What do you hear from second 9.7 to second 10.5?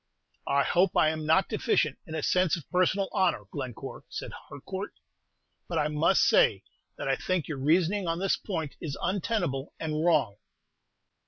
and wrong."